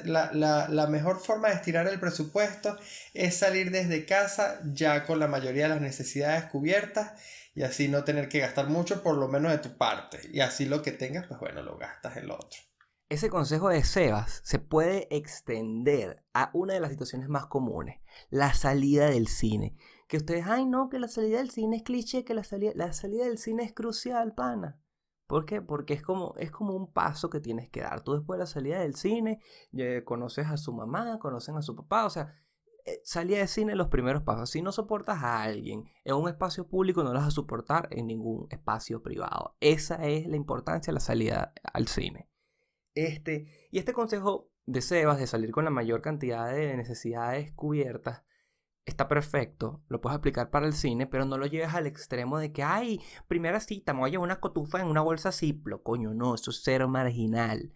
La, 0.06 0.88
mejor 0.90 1.20
forma 1.20 1.50
de 1.50 1.56
estirar 1.56 1.88
el 1.88 2.00
presupuesto 2.00 2.78
es 3.14 3.38
salir 3.38 3.72
desde 3.72 4.06
casa 4.06 4.60
ya 4.66 5.06
con 5.06 5.20
la 5.20 5.28
mayoría 5.28 5.64
de 5.64 5.70
las 5.70 5.82
necesidades 5.82 6.46
cubiertas 6.46 7.22
y 7.56 7.64
así 7.64 7.88
no 7.88 8.04
tener 8.04 8.28
que 8.30 8.40
gastar 8.40 8.68
mucho 8.68 9.02
por 9.02 9.18
lo 9.18 9.28
menos 9.28 9.52
de 9.52 9.60
tu 9.60 9.78
parte. 9.78 10.20
Y 10.32 10.42
así 10.42 10.66
lo 10.66 10.82
que 10.82 10.92
tengas, 10.92 11.28
pues 11.28 11.40
bueno, 11.40 11.62
lo 11.62 11.78
gastas 11.78 12.18
en 12.18 12.28
lo 12.28 12.36
otro. 12.36 12.60
Ese 13.10 13.30
consejo 13.30 13.70
de 13.70 13.84
Sebas 13.84 14.42
se 14.44 14.60
puede 14.60 15.08
extender 15.16 16.24
a 16.34 16.52
una 16.54 16.74
de 16.74 16.80
las 16.80 16.92
situaciones 16.92 17.28
más 17.28 17.48
comunes, 17.48 18.00
la 18.30 18.54
salida 18.54 19.10
del 19.10 19.28
cine. 19.28 19.76
Que 20.08 20.18
ustedes, 20.18 20.46
ay 20.46 20.66
no, 20.66 20.90
que 20.90 21.00
la 21.00 21.08
salida 21.08 21.38
del 21.38 21.50
cine 21.50 21.78
es 21.78 21.84
cliché, 21.84 22.24
que 22.24 22.34
la 22.34 22.44
salida, 22.44 22.72
la 22.76 22.94
salida 22.94 23.26
del 23.26 23.38
cine 23.38 23.64
es 23.64 23.74
crucial, 23.74 24.36
pana. 24.36 24.80
¿Por 25.30 25.46
qué? 25.46 25.62
Porque 25.62 25.94
es 25.94 26.02
como, 26.02 26.34
es 26.40 26.50
como 26.50 26.74
un 26.74 26.92
paso 26.92 27.30
que 27.30 27.40
tienes 27.40 27.70
que 27.70 27.82
dar. 27.82 28.02
Tú 28.04 28.14
después 28.14 28.40
de 28.40 28.46
la 28.46 28.48
salida 28.48 28.80
del 28.80 28.96
cine, 28.96 29.40
conoces 30.04 30.48
a 30.48 30.58
su 30.58 30.74
mamá, 30.74 31.20
conocen 31.20 31.56
a 31.56 31.62
su 31.62 31.76
papá, 31.76 32.08
o 32.08 32.10
sea, 32.10 32.34
eh, 32.84 33.00
salida 33.04 33.38
de 33.38 33.46
cine 33.46 33.76
los 33.76 33.90
primeros 33.90 34.24
pasos. 34.24 34.50
Si 34.50 34.64
no 34.64 34.72
soportas 34.72 35.22
a 35.22 35.44
alguien 35.44 35.84
en 36.04 36.16
un 36.16 36.28
espacio 36.28 36.68
público, 36.68 37.04
no 37.04 37.14
lo 37.14 37.20
vas 37.20 37.28
a 37.28 37.32
soportar 37.32 37.90
en 37.92 38.08
ningún 38.08 38.48
espacio 38.50 39.04
privado. 39.04 39.56
Esa 39.60 40.04
es 40.08 40.26
la 40.26 40.36
importancia 40.36 40.90
de 40.90 40.96
la 40.96 41.00
salida 41.00 41.54
al 41.74 41.88
cine. 41.88 42.28
Este, 42.96 43.70
y 43.70 43.78
este 43.78 43.94
consejo 43.94 44.50
de 44.66 44.82
Sebas 44.82 45.20
de 45.20 45.28
salir 45.28 45.52
con 45.52 45.64
la 45.64 45.70
mayor 45.70 46.02
cantidad 46.02 46.52
de 46.52 46.76
necesidades 46.76 47.52
cubiertas 47.52 48.24
está 48.90 49.08
perfecto, 49.08 49.84
lo 49.88 50.02
puedes 50.02 50.18
aplicar 50.18 50.50
para 50.50 50.66
el 50.66 50.74
cine, 50.74 51.08
pero 51.08 51.26
no 51.26 51.38
lo 51.38 51.46
lleves 51.46 51.74
al 51.74 51.88
extremo 51.88 52.38
de 52.40 52.52
que, 52.52 52.64
ay, 52.64 53.00
primera 53.28 53.60
cita, 53.60 53.94
me 53.94 54.02
voy 54.02 54.10
a 54.10 54.12
llevar 54.12 54.26
una 54.26 54.40
cotufa 54.40 54.82
en 54.82 54.88
una 54.88 55.02
bolsa 55.02 55.32
Ziplo. 55.32 55.82
Coño, 55.84 56.14
no, 56.14 56.36
eso 56.36 56.52
es 56.52 56.62
cero 56.64 56.88
marginal. 56.88 57.74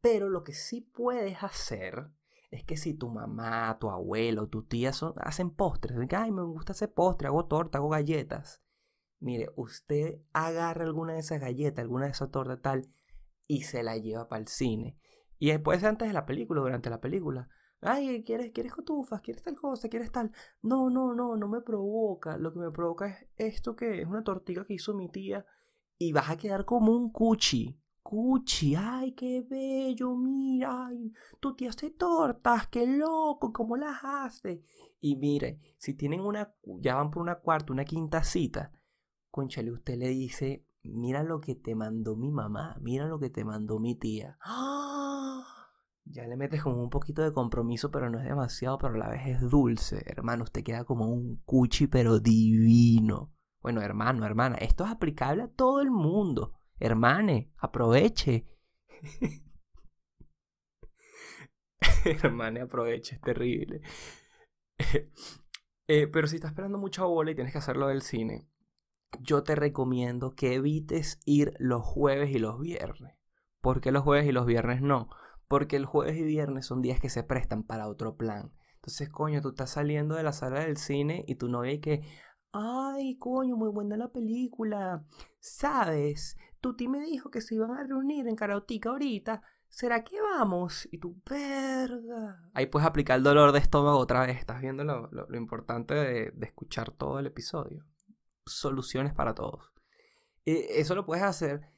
Pero 0.00 0.28
lo 0.28 0.42
que 0.42 0.54
sí 0.54 0.80
puedes 0.80 1.42
hacer 1.42 2.10
es 2.50 2.64
que 2.64 2.76
si 2.76 2.94
tu 2.94 3.08
mamá, 3.08 3.78
tu 3.78 3.90
abuelo, 3.90 4.48
tu 4.48 4.64
tía 4.64 4.92
son, 4.92 5.14
hacen 5.18 5.50
postres, 5.50 5.96
de 5.96 6.06
que, 6.06 6.16
ay, 6.16 6.32
me 6.32 6.42
gusta 6.42 6.72
hacer 6.72 6.92
postre, 6.92 7.28
hago 7.28 7.46
torta, 7.46 7.78
hago 7.78 7.88
galletas. 7.88 8.62
Mire, 9.20 9.50
usted 9.56 10.20
agarra 10.32 10.84
alguna 10.84 11.14
de 11.14 11.20
esas 11.20 11.40
galletas, 11.40 11.82
alguna 11.82 12.06
de 12.06 12.12
esas 12.12 12.30
tortas 12.30 12.60
tal, 12.60 12.88
y 13.46 13.62
se 13.62 13.82
la 13.82 13.96
lleva 13.96 14.28
para 14.28 14.40
el 14.40 14.48
cine. 14.48 14.98
Y 15.38 15.50
después 15.50 15.82
antes 15.84 16.08
de 16.08 16.14
la 16.14 16.26
película, 16.26 16.60
durante 16.60 16.90
la 16.90 17.00
película. 17.00 17.48
Ay, 17.84 18.22
¿quieres, 18.22 18.52
quieres 18.52 18.72
cotufas? 18.72 19.20
¿Quieres 19.20 19.42
tal 19.42 19.56
cosa? 19.56 19.88
¿Quieres 19.88 20.12
tal? 20.12 20.30
No, 20.62 20.88
no, 20.88 21.14
no, 21.14 21.36
no 21.36 21.48
me 21.48 21.60
provoca. 21.62 22.38
Lo 22.38 22.52
que 22.52 22.60
me 22.60 22.70
provoca 22.70 23.08
es 23.08 23.26
esto 23.36 23.74
que 23.74 24.00
es 24.00 24.06
una 24.06 24.22
tortilla 24.22 24.64
que 24.64 24.74
hizo 24.74 24.94
mi 24.94 25.10
tía 25.10 25.44
y 25.98 26.12
vas 26.12 26.30
a 26.30 26.36
quedar 26.36 26.64
como 26.64 26.92
un 26.92 27.10
cuchi. 27.10 27.76
Cuchi, 28.02 28.74
ay, 28.76 29.12
qué 29.12 29.42
bello, 29.48 30.14
mira, 30.16 30.86
ay, 30.88 31.12
tu 31.40 31.54
tía 31.54 31.70
hace 31.70 31.90
tortas, 31.90 32.66
qué 32.66 32.84
loco, 32.84 33.52
¿cómo 33.52 33.76
las 33.76 33.98
hace? 34.02 34.64
Y 35.00 35.16
mire, 35.16 35.60
si 35.78 35.94
tienen 35.94 36.20
una, 36.20 36.52
ya 36.80 36.96
van 36.96 37.10
por 37.10 37.22
una 37.22 37.36
cuarta, 37.36 37.72
una 37.72 37.84
quinta 37.84 38.24
cita, 38.24 38.72
conchale, 39.30 39.70
usted 39.70 39.96
le 39.96 40.08
dice, 40.08 40.66
mira 40.82 41.22
lo 41.22 41.40
que 41.40 41.54
te 41.54 41.76
mandó 41.76 42.16
mi 42.16 42.32
mamá, 42.32 42.76
mira 42.80 43.06
lo 43.06 43.20
que 43.20 43.30
te 43.30 43.44
mandó 43.44 43.78
mi 43.78 43.94
tía. 43.94 44.36
¡Ah! 44.42 45.01
Ya 46.04 46.26
le 46.26 46.36
metes 46.36 46.62
como 46.62 46.82
un 46.82 46.90
poquito 46.90 47.22
de 47.22 47.32
compromiso, 47.32 47.90
pero 47.90 48.10
no 48.10 48.18
es 48.18 48.24
demasiado, 48.24 48.78
pero 48.78 48.94
a 48.94 48.98
la 48.98 49.08
vez 49.08 49.26
es 49.26 49.40
dulce. 49.40 50.02
Hermano, 50.06 50.44
usted 50.44 50.64
queda 50.64 50.84
como 50.84 51.06
un 51.06 51.36
cuchi, 51.44 51.86
pero 51.86 52.18
divino. 52.18 53.32
Bueno, 53.60 53.80
hermano, 53.80 54.26
hermana, 54.26 54.56
esto 54.56 54.84
es 54.84 54.90
aplicable 54.90 55.44
a 55.44 55.48
todo 55.48 55.80
el 55.80 55.90
mundo. 55.90 56.54
Hermane, 56.80 57.52
aproveche. 57.58 58.46
Hermane, 62.04 62.60
aproveche, 62.62 63.16
es 63.16 63.20
terrible. 63.20 63.82
Eh, 65.88 66.06
pero 66.06 66.28
si 66.28 66.36
estás 66.36 66.52
esperando 66.52 66.78
mucha 66.78 67.04
bola 67.04 67.32
y 67.32 67.34
tienes 67.34 67.52
que 67.52 67.58
hacerlo 67.58 67.88
del 67.88 68.02
cine, 68.02 68.48
yo 69.20 69.42
te 69.42 69.56
recomiendo 69.56 70.34
que 70.34 70.54
evites 70.54 71.20
ir 71.26 71.54
los 71.58 71.82
jueves 71.82 72.30
y 72.30 72.38
los 72.38 72.58
viernes. 72.60 73.16
¿Por 73.60 73.80
qué 73.80 73.92
los 73.92 74.04
jueves 74.04 74.26
y 74.26 74.32
los 74.32 74.46
viernes 74.46 74.80
no? 74.80 75.10
Porque 75.52 75.76
el 75.76 75.84
jueves 75.84 76.16
y 76.16 76.22
viernes 76.22 76.64
son 76.64 76.80
días 76.80 76.98
que 76.98 77.10
se 77.10 77.24
prestan 77.24 77.62
para 77.62 77.86
otro 77.86 78.16
plan. 78.16 78.54
Entonces, 78.76 79.10
coño, 79.10 79.42
tú 79.42 79.50
estás 79.50 79.68
saliendo 79.68 80.14
de 80.14 80.22
la 80.22 80.32
sala 80.32 80.60
del 80.60 80.78
cine 80.78 81.26
y 81.28 81.34
tu 81.34 81.50
novia 81.50 81.72
y 81.72 81.78
que, 81.78 82.00
ay, 82.52 83.18
coño, 83.18 83.54
muy 83.54 83.68
buena 83.68 83.98
la 83.98 84.08
película. 84.08 85.04
¿Sabes? 85.40 86.38
Tu 86.62 86.74
tía 86.74 86.88
me 86.88 87.00
dijo 87.00 87.30
que 87.30 87.42
se 87.42 87.54
iban 87.54 87.72
a 87.72 87.84
reunir 87.84 88.28
en 88.28 88.34
Carautica 88.34 88.88
ahorita. 88.88 89.42
¿Será 89.68 90.02
que 90.02 90.22
vamos? 90.22 90.88
Y 90.90 90.96
tú, 90.96 91.20
verga. 91.28 92.48
Ahí 92.54 92.64
puedes 92.64 92.88
aplicar 92.88 93.18
el 93.18 93.22
dolor 93.22 93.52
de 93.52 93.58
estómago 93.58 93.98
otra 93.98 94.24
vez. 94.24 94.38
Estás 94.38 94.62
viendo 94.62 94.84
lo, 94.84 95.36
importante 95.36 95.92
de, 95.92 96.32
escuchar 96.40 96.92
todo 96.92 97.18
el 97.18 97.26
episodio. 97.26 97.84
Soluciones 98.46 99.12
para 99.12 99.34
todos. 99.34 99.70
Eh, 100.46 100.80
eso 100.80 100.94
lo 100.94 101.04
puedes 101.04 101.24
hacer 101.24 101.70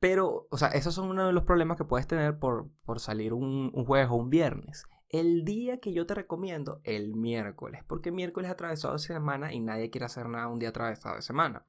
pero, 0.00 0.46
o 0.50 0.56
sea, 0.56 0.68
esos 0.68 0.94
son 0.94 1.08
uno 1.08 1.26
de 1.26 1.32
los 1.32 1.44
problemas 1.44 1.78
que 1.78 1.84
puedes 1.84 2.06
tener 2.06 2.38
por, 2.38 2.70
salir 2.98 3.32
un, 3.32 3.70
jueves 3.86 4.08
o 4.10 4.16
un 4.16 4.30
viernes. 4.30 4.84
El 5.08 5.44
día 5.44 5.78
que 5.78 5.92
yo 5.92 6.06
te 6.06 6.14
recomiendo, 6.14 6.80
el 6.84 7.14
miércoles, 7.14 7.82
porque 7.86 8.10
miércoles 8.10 8.50
atravesado 8.50 8.94
de 8.94 8.98
semana 8.98 9.52
y 9.52 9.60
nadie 9.60 9.90
quiere 9.90 10.06
hacer 10.06 10.28
nada 10.28 10.48
un 10.48 10.58
día 10.58 10.70
atravesado 10.70 11.16
de 11.16 11.22
semana. 11.22 11.66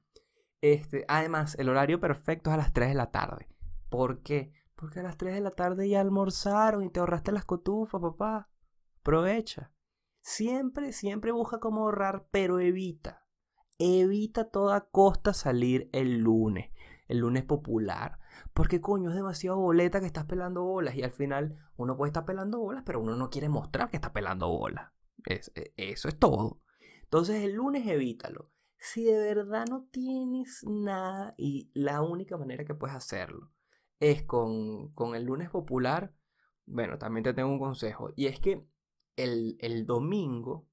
Este, 0.60 1.04
además, 1.08 1.56
el 1.58 1.68
horario 1.68 2.00
perfecto 2.00 2.50
es 2.50 2.54
a 2.54 2.58
las 2.58 2.72
3 2.72 2.88
de 2.88 2.94
la 2.94 3.10
tarde. 3.10 3.48
¿Por 3.88 4.22
qué? 4.22 4.52
Porque 4.74 5.00
a 5.00 5.04
las 5.04 5.16
3 5.16 5.34
de 5.34 5.40
la 5.40 5.50
tarde 5.52 5.88
ya 5.88 6.00
almorzaron 6.00 6.84
y 6.84 6.90
te 6.90 7.00
ahorraste 7.00 7.32
las 7.32 7.44
cotufas, 7.44 8.00
papá. 8.00 8.50
aprovecha. 9.00 9.72
Siempre, 10.20 10.92
siempre 10.92 11.30
busca 11.30 11.60
cómo 11.60 11.82
ahorrar, 11.82 12.26
pero 12.32 12.58
evita. 12.58 13.22
Evita 13.78 14.40
a 14.40 14.50
toda 14.50 14.88
costa 14.90 15.32
salir 15.32 15.88
el 15.92 16.18
lunes, 16.18 16.72
el 17.08 17.18
lunes 17.18 17.44
popular. 17.44 18.18
Porque 18.52 18.80
coño, 18.80 19.10
es 19.10 19.16
demasiado 19.16 19.58
boleta 19.58 20.00
que 20.00 20.06
estás 20.06 20.24
pelando 20.24 20.64
bolas 20.64 20.94
y 20.96 21.02
al 21.02 21.12
final 21.12 21.58
uno 21.76 21.96
puede 21.96 22.10
estar 22.10 22.24
pelando 22.24 22.58
bolas, 22.58 22.82
pero 22.84 23.00
uno 23.00 23.16
no 23.16 23.30
quiere 23.30 23.48
mostrar 23.48 23.90
que 23.90 23.96
está 23.96 24.12
pelando 24.12 24.48
bolas. 24.48 24.92
E, 25.26 25.40
eso 25.76 26.08
es 26.08 26.18
todo. 26.18 26.60
Entonces 27.02 27.42
el 27.42 27.54
lunes 27.54 27.86
evítalo. 27.86 28.50
Si 28.78 29.04
de 29.04 29.18
verdad 29.18 29.64
no 29.68 29.88
tienes 29.90 30.64
nada 30.64 31.34
y 31.36 31.70
la 31.74 32.02
única 32.02 32.36
manera 32.36 32.64
que 32.64 32.74
puedes 32.74 32.96
hacerlo 32.96 33.52
es 34.00 34.22
con, 34.22 34.92
con 34.92 35.14
el 35.14 35.24
lunes 35.24 35.48
popular, 35.50 36.14
bueno, 36.66 36.98
también 36.98 37.24
te 37.24 37.32
tengo 37.32 37.48
un 37.48 37.58
consejo. 37.58 38.10
Y 38.16 38.26
es 38.26 38.38
que 38.38 38.66
el, 39.16 39.56
el 39.60 39.86
domingo, 39.86 40.68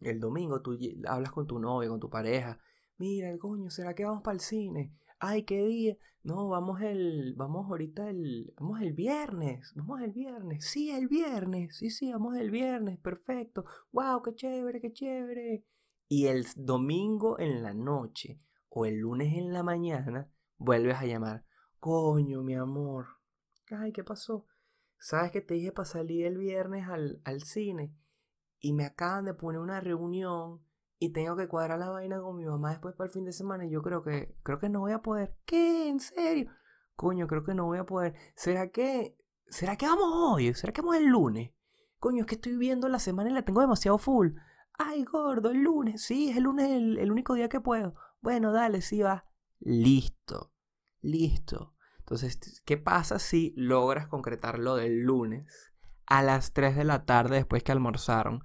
el 0.00 0.18
domingo 0.20 0.62
tú 0.62 0.76
hablas 1.06 1.32
con 1.32 1.46
tu 1.46 1.58
novio, 1.58 1.90
con 1.90 2.00
tu 2.00 2.10
pareja. 2.10 2.60
Mira, 2.96 3.30
el 3.30 3.38
coño, 3.38 3.70
¿será 3.70 3.94
que 3.94 4.04
vamos 4.04 4.22
para 4.22 4.34
el 4.34 4.40
cine? 4.40 4.96
Ay, 5.18 5.44
qué 5.44 5.66
día. 5.66 5.96
No, 6.22 6.48
vamos 6.48 6.80
el, 6.82 7.34
vamos 7.36 7.66
ahorita 7.68 8.10
el, 8.10 8.52
vamos 8.58 8.80
el 8.80 8.92
viernes, 8.92 9.72
vamos 9.74 10.00
el 10.02 10.12
viernes. 10.12 10.64
Sí, 10.64 10.90
el 10.90 11.08
viernes. 11.08 11.76
Sí, 11.76 11.90
sí, 11.90 12.12
vamos 12.12 12.36
el 12.36 12.50
viernes. 12.50 12.98
Perfecto. 12.98 13.64
Wow, 13.92 14.22
qué 14.22 14.34
chévere, 14.34 14.80
qué 14.80 14.92
chévere. 14.92 15.64
Y 16.08 16.26
el 16.26 16.46
domingo 16.56 17.38
en 17.38 17.62
la 17.62 17.74
noche 17.74 18.40
o 18.68 18.84
el 18.84 18.98
lunes 18.98 19.34
en 19.34 19.52
la 19.52 19.62
mañana 19.62 20.30
vuelves 20.56 20.96
a 20.96 21.06
llamar. 21.06 21.44
Coño, 21.80 22.42
mi 22.42 22.54
amor. 22.54 23.06
Ay, 23.70 23.92
¿qué 23.92 24.04
pasó? 24.04 24.46
¿Sabes 24.98 25.30
que 25.30 25.40
te 25.40 25.54
dije 25.54 25.72
para 25.72 25.86
salir 25.86 26.26
el 26.26 26.38
viernes 26.38 26.86
al, 26.88 27.20
al 27.24 27.42
cine? 27.42 27.94
Y 28.60 28.72
me 28.72 28.84
acaban 28.84 29.24
de 29.24 29.34
poner 29.34 29.60
una 29.60 29.80
reunión 29.80 30.60
y 30.98 31.10
tengo 31.10 31.36
que 31.36 31.48
cuadrar 31.48 31.78
la 31.78 31.90
vaina 31.90 32.20
con 32.20 32.36
mi 32.36 32.44
mamá 32.44 32.70
después 32.70 32.94
para 32.94 33.06
el 33.06 33.12
fin 33.12 33.24
de 33.24 33.32
semana 33.32 33.66
y 33.66 33.70
yo 33.70 33.82
creo 33.82 34.02
que 34.02 34.34
creo 34.42 34.58
que 34.58 34.68
no 34.68 34.80
voy 34.80 34.92
a 34.92 35.02
poder. 35.02 35.36
¿Qué? 35.44 35.88
¿En 35.88 36.00
serio? 36.00 36.50
Coño, 36.96 37.26
creo 37.26 37.44
que 37.44 37.54
no 37.54 37.66
voy 37.66 37.78
a 37.78 37.86
poder. 37.86 38.14
¿Será 38.34 38.70
que 38.70 39.16
será 39.48 39.76
que 39.76 39.86
vamos 39.86 40.10
hoy? 40.12 40.52
¿Será 40.54 40.72
que 40.72 40.80
vamos 40.80 40.96
el 40.96 41.06
lunes? 41.06 41.52
Coño, 41.98 42.22
es 42.22 42.26
que 42.26 42.34
estoy 42.34 42.56
viendo 42.56 42.88
la 42.88 42.98
semana 42.98 43.30
y 43.30 43.32
la 43.32 43.44
tengo 43.44 43.60
demasiado 43.60 43.98
full. 43.98 44.32
Ay, 44.78 45.04
gordo, 45.04 45.50
el 45.50 45.62
lunes. 45.62 46.02
Sí, 46.02 46.30
es 46.30 46.36
el 46.36 46.44
lunes 46.44 46.70
el, 46.70 46.98
el 46.98 47.10
único 47.10 47.34
día 47.34 47.48
que 47.48 47.60
puedo. 47.60 47.94
Bueno, 48.20 48.52
dale, 48.52 48.82
sí 48.82 49.02
va. 49.02 49.26
Listo. 49.60 50.52
Listo. 51.00 51.74
Entonces, 51.98 52.62
¿qué 52.64 52.76
pasa 52.76 53.18
si 53.18 53.52
logras 53.56 54.08
concretar 54.08 54.58
lo 54.58 54.76
del 54.76 55.00
lunes 55.00 55.72
a 56.06 56.22
las 56.22 56.52
3 56.52 56.76
de 56.76 56.84
la 56.84 57.04
tarde 57.04 57.36
después 57.36 57.62
que 57.62 57.72
almorzaron 57.72 58.42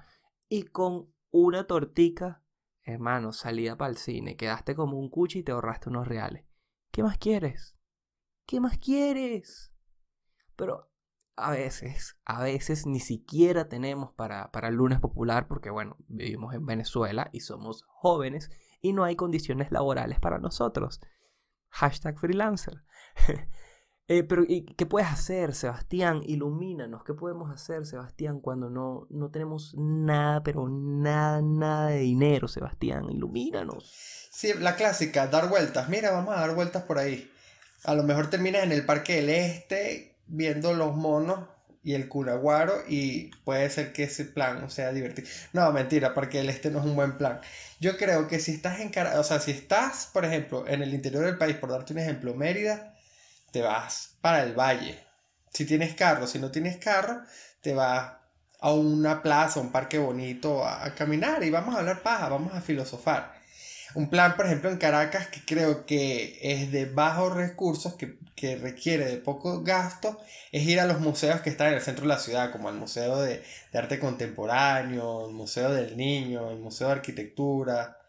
y 0.50 0.64
con 0.64 1.14
una 1.32 1.66
tortica, 1.66 2.43
hermano, 2.84 3.32
salida 3.32 3.78
para 3.78 3.92
el 3.92 3.98
cine, 3.98 4.36
quedaste 4.36 4.76
como 4.76 4.98
un 4.98 5.10
cuchi 5.10 5.40
y 5.40 5.44
te 5.44 5.52
ahorraste 5.52 5.90
unos 5.90 6.08
reales? 6.08 6.46
¿Qué 6.92 7.04
más 7.04 7.18
quieres? 7.18 7.76
¿Qué 8.46 8.60
más 8.60 8.78
quieres? 8.78 9.74
Pero 10.56 10.92
a 11.36 11.52
veces, 11.52 12.18
a 12.26 12.44
veces 12.44 12.86
ni 12.86 13.00
siquiera 13.00 13.68
tenemos 13.68 14.12
para, 14.14 14.52
para 14.52 14.68
el 14.68 14.76
lunes 14.76 15.00
popular 15.00 15.48
porque, 15.48 15.70
bueno, 15.70 15.98
vivimos 16.08 16.54
en 16.54 16.66
Venezuela 16.66 17.30
y 17.34 17.40
somos 17.40 17.84
jóvenes 17.88 18.52
y 18.82 18.94
no 18.94 19.04
hay 19.04 19.16
condiciones 19.16 19.72
laborales 19.72 20.20
para 20.20 20.38
nosotros. 20.38 21.00
Hashtag 21.70 22.20
freelancer. 22.20 22.84
Eh, 24.10 24.24
pero 24.24 24.44
¿y 24.46 24.66
qué 24.66 24.86
puedes 24.86 25.08
hacer, 25.08 25.54
Sebastián? 25.56 26.22
Ilumínanos. 26.26 27.04
¿Qué 27.06 27.14
podemos 27.14 27.50
hacer, 27.52 27.86
Sebastián, 27.86 28.42
cuando 28.42 28.70
no, 28.70 29.08
no 29.10 29.32
tenemos 29.32 29.74
nada, 29.76 30.44
pero 30.44 30.68
nada, 30.68 31.42
nada 31.42 31.88
de 31.88 32.00
dinero, 32.00 32.50
Sebastián? 32.50 33.10
Ilumínanos. 33.10 34.30
Sí, 34.30 34.52
la 34.60 34.76
clásica, 34.76 35.28
dar 35.28 35.48
vueltas. 35.48 35.88
Mira, 35.88 36.12
vamos 36.12 36.36
a 36.36 36.42
dar 36.42 36.54
vueltas 36.54 36.84
por 36.84 36.98
ahí. 36.98 37.32
A 37.86 37.96
lo 37.96 38.04
mejor 38.04 38.30
terminas 38.30 38.64
en 38.64 38.74
el 38.74 38.86
Parque 38.86 39.16
del 39.16 39.30
Este 39.30 40.18
viendo 40.28 40.74
los 40.74 40.96
monos 40.96 41.48
y 41.84 41.94
el 41.94 42.08
curaguaro 42.08 42.74
y 42.88 43.32
puede 43.44 43.70
ser 43.70 43.94
que 43.94 44.04
ese 44.04 44.26
plan 44.26 44.70
sea 44.70 44.92
divertido. 44.92 45.28
No, 45.54 45.72
mentira, 45.72 46.14
Parque 46.14 46.40
del 46.40 46.50
Este 46.50 46.72
no 46.72 46.80
es 46.80 46.86
un 46.86 46.96
buen 46.96 47.18
plan. 47.18 47.40
Yo 47.80 47.98
creo 47.98 48.28
que 48.28 48.40
si 48.40 48.52
estás 48.52 48.80
en 48.82 48.92
o 49.18 49.24
sea, 49.24 49.40
si 49.40 49.52
estás, 49.52 50.10
por 50.12 50.26
ejemplo, 50.26 50.66
en 50.68 50.82
el 50.82 50.94
interior 50.94 51.26
del 51.26 51.38
país, 51.38 51.56
por 51.56 51.70
darte 51.70 51.94
un 51.94 52.00
ejemplo, 52.00 52.34
Mérida, 52.34 52.93
te 53.54 53.62
vas 53.62 54.18
para 54.20 54.44
el 54.44 54.54
valle. 54.54 55.00
Si 55.54 55.66
tienes 55.66 55.94
carro, 55.94 56.28
si 56.28 56.40
no 56.40 56.52
tienes 56.52 56.78
carro, 56.78 57.22
te 57.62 57.74
vas 57.74 58.14
a 58.60 58.74
una 58.74 59.22
plaza, 59.22 59.60
un 59.60 59.72
parque 59.72 60.00
bonito 60.00 60.66
a, 60.66 60.94
caminar 60.96 61.44
y 61.44 61.52
vamos 61.52 61.76
a 61.76 61.80
hablar 61.80 62.02
paja, 62.02 62.30
vamos 62.30 62.54
a 62.54 62.62
filosofar. 62.62 63.32
Un 63.94 64.10
plan, 64.10 64.36
por 64.36 64.48
ejemplo, 64.48 64.72
en 64.72 64.78
Caracas 64.78 65.28
que 65.28 65.46
creo 65.46 65.86
que 65.86 66.40
es 66.42 66.72
de 66.72 66.86
bajos 66.86 67.36
recursos, 67.36 67.94
que, 67.94 68.18
que 68.36 68.56
requiere 68.56 69.06
de 69.06 69.18
poco 69.18 69.62
gasto, 69.62 70.20
es 70.52 70.64
ir 70.64 70.80
a 70.80 70.88
los 70.88 71.00
museos 71.00 71.42
que 71.42 71.52
están 71.52 71.68
en 71.68 71.76
el 71.76 71.82
centro 71.82 72.04
de 72.04 72.10
la 72.10 72.20
ciudad, 72.20 72.52
como 72.52 72.70
el 72.70 72.76
Museo 72.76 73.22
de, 73.22 73.44
de 73.72 73.80
Arte 73.80 74.00
Contemporáneo, 74.00 75.28
el 75.28 75.36
Museo 75.36 75.72
del 75.72 75.96
Niño, 75.96 76.50
el 76.50 76.58
Museo 76.58 76.88
de 76.88 76.94
Arquitectura. 76.94 78.00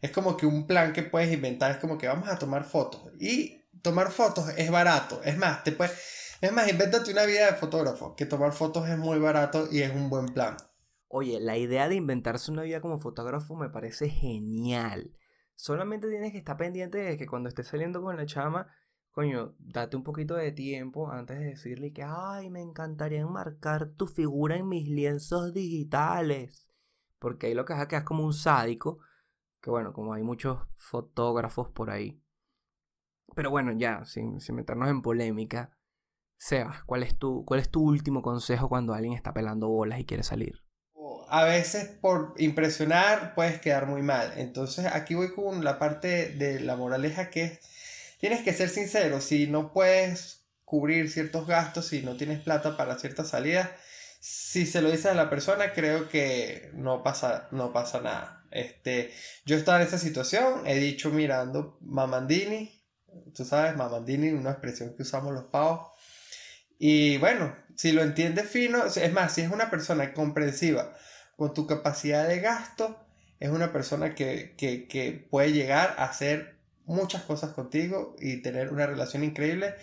Es 0.00 0.10
como 0.12 0.38
que 0.38 0.46
un 0.46 0.66
plan 0.66 0.94
que 0.94 1.02
puedes 1.02 1.30
inventar, 1.30 1.72
es 1.72 1.76
como 1.76 1.98
que 1.98 2.08
vamos 2.08 2.30
a 2.30 2.38
tomar 2.38 2.64
fotos. 2.64 3.02
Y 3.20 3.63
tomar 3.84 4.10
fotos 4.10 4.48
es 4.56 4.70
barato. 4.70 5.20
Es 5.22 5.36
más, 5.36 5.62
te 5.62 5.76
es 6.40 6.52
más, 6.52 6.68
invéntate 6.68 7.12
una 7.12 7.26
vida 7.26 7.46
de 7.46 7.56
fotógrafo, 7.56 8.16
que 8.16 8.26
tomar 8.26 8.52
fotos 8.52 8.88
es 8.88 8.98
muy 8.98 9.18
barato 9.18 9.68
y 9.70 9.82
es 9.82 9.94
un 9.94 10.10
buen 10.10 10.26
plan. 10.26 10.56
Oye, 11.06 11.38
la 11.38 11.56
idea 11.56 11.88
de 11.88 11.94
inventarse 11.94 12.50
una 12.50 12.62
vida 12.62 12.80
como 12.80 12.98
fotógrafo 12.98 13.54
me 13.54 13.68
parece 13.68 14.08
genial. 14.08 15.14
Solamente 15.54 16.08
tienes 16.08 16.32
que 16.32 16.38
estar 16.38 16.56
pendiente 16.56 16.98
de 16.98 17.16
que 17.16 17.26
cuando 17.26 17.48
estés 17.48 17.68
saliendo 17.68 18.02
con 18.02 18.16
la 18.16 18.26
chama, 18.26 18.66
coño, 19.12 19.54
date 19.58 19.96
un 19.96 20.02
poquito 20.02 20.34
de 20.34 20.50
tiempo 20.50 21.10
antes 21.12 21.38
de 21.38 21.44
decirle 21.44 21.92
que, 21.92 22.02
ay, 22.02 22.50
me 22.50 22.62
encantaría 22.62 23.20
enmarcar 23.20 23.90
tu 23.90 24.06
figura 24.06 24.56
en 24.56 24.66
mis 24.66 24.88
lienzos 24.88 25.52
digitales. 25.52 26.68
Porque 27.18 27.46
ahí 27.46 27.54
lo 27.54 27.64
que 27.64 27.74
vas 27.74 27.82
a 27.82 27.88
quedar 27.88 28.04
como 28.04 28.24
un 28.24 28.32
sádico, 28.34 28.98
que 29.60 29.70
bueno, 29.70 29.92
como 29.92 30.14
hay 30.14 30.22
muchos 30.22 30.58
fotógrafos 30.76 31.68
por 31.68 31.90
ahí. 31.90 32.23
Pero 33.34 33.50
bueno, 33.50 33.72
ya, 33.72 34.04
sin, 34.04 34.38
meternos 34.50 34.88
en 34.88 35.02
polémica, 35.02 35.70
Sebas, 36.36 36.82
¿cuál 36.84 37.02
es, 37.02 37.16
tu, 37.18 37.44
¿cuál 37.44 37.60
es 37.60 37.70
tu 37.70 37.82
último 37.82 38.22
consejo 38.22 38.68
cuando 38.68 38.92
alguien 38.92 39.14
está 39.14 39.32
pelando 39.32 39.68
bolas 39.68 40.00
y 40.00 40.04
quiere 40.04 40.22
salir? 40.22 40.62
A 41.28 41.44
veces 41.44 41.86
por 42.00 42.34
impresionar 42.38 43.34
puedes 43.34 43.60
quedar 43.60 43.86
muy 43.86 44.02
mal. 44.02 44.32
Entonces 44.36 44.86
aquí 44.86 45.14
voy 45.14 45.32
con 45.32 45.64
la 45.64 45.78
parte 45.78 46.30
de 46.30 46.60
la 46.60 46.76
moraleja 46.76 47.30
que 47.30 47.44
es, 47.44 47.60
tienes 48.20 48.42
que 48.42 48.52
ser 48.52 48.68
sincero, 48.68 49.20
si 49.20 49.46
no 49.46 49.72
puedes 49.72 50.44
cubrir 50.64 51.10
ciertos 51.10 51.46
gastos, 51.46 51.86
si 51.86 52.02
no 52.02 52.16
tienes 52.16 52.40
plata 52.40 52.76
para 52.76 52.98
ciertas 52.98 53.28
salidas, 53.28 53.70
si 54.20 54.64
se 54.64 54.80
lo 54.80 54.90
dices 54.90 55.06
a 55.06 55.14
la 55.14 55.28
persona, 55.28 55.72
creo 55.72 56.08
que 56.08 56.70
no 56.72 57.02
pasa, 57.02 57.48
no 57.50 57.72
pasa 57.72 58.00
nada. 58.00 58.42
Este, 58.50 59.12
yo 59.44 59.56
estaba 59.56 59.80
en 59.80 59.86
esa 59.86 59.98
situación, 59.98 60.66
he 60.66 60.78
dicho 60.78 61.10
mirando 61.10 61.76
Mamandini, 61.82 62.73
tú 63.34 63.44
sabes, 63.44 63.76
mamandini, 63.76 64.30
una 64.30 64.50
expresión 64.50 64.94
que 64.96 65.02
usamos 65.02 65.32
los 65.32 65.44
pavos. 65.44 65.88
Y 66.78 67.18
bueno, 67.18 67.54
si 67.76 67.92
lo 67.92 68.02
entiendes 68.02 68.48
fino, 68.48 68.84
es 68.84 69.12
más, 69.12 69.32
si 69.32 69.42
es 69.42 69.50
una 69.50 69.70
persona 69.70 70.12
comprensiva 70.12 70.94
con 71.36 71.54
tu 71.54 71.66
capacidad 71.66 72.28
de 72.28 72.40
gasto, 72.40 72.98
es 73.40 73.50
una 73.50 73.72
persona 73.72 74.14
que, 74.14 74.54
que, 74.56 74.86
que 74.86 75.26
puede 75.30 75.52
llegar 75.52 75.94
a 75.98 76.04
hacer 76.04 76.56
muchas 76.86 77.22
cosas 77.22 77.52
contigo 77.52 78.16
y 78.18 78.42
tener 78.42 78.72
una 78.72 78.86
relación 78.86 79.24
increíble. 79.24 79.74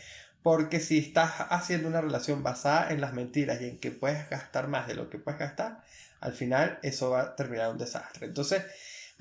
Porque 0.44 0.80
si 0.80 0.98
estás 0.98 1.34
haciendo 1.50 1.88
una 1.88 2.02
relación 2.02 2.42
basada 2.42 2.92
en 2.92 3.00
las 3.00 3.14
mentiras 3.14 3.62
y 3.62 3.70
en 3.70 3.80
que 3.80 3.92
puedes 3.92 4.28
gastar 4.30 4.68
más 4.68 4.88
de 4.88 4.96
lo 4.96 5.10
que 5.10 5.20
puedes 5.20 5.40
gastar, 5.40 5.84
al 6.20 6.34
final 6.34 6.80
eso 6.82 7.12
va 7.12 7.22
a 7.22 7.36
terminar 7.36 7.70
un 7.70 7.78
desastre. 7.78 8.26
Entonces, 8.26 8.64